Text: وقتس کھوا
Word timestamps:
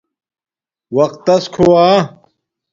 وقتس 0.97 1.43
کھوا 1.53 1.87